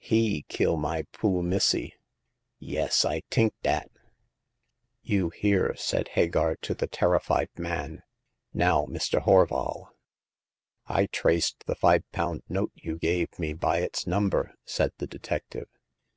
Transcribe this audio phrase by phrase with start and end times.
[0.00, 1.94] He kill my poo* missy
[2.60, 3.88] —j'^es, I tink dat."
[5.00, 8.02] You hear," said Hagar to the terrified man.''
[8.52, 9.22] Now, Mr.
[9.22, 9.90] Horval."
[10.88, 15.68] I traced the five pound note you gave me by its number," said the detective.